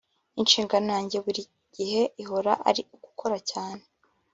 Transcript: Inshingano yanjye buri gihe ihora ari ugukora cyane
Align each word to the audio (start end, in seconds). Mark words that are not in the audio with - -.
Inshingano 0.41 0.87
yanjye 0.95 1.17
buri 1.25 1.41
gihe 1.75 2.01
ihora 2.21 2.53
ari 2.69 2.81
ugukora 2.95 3.37
cyane 3.51 3.83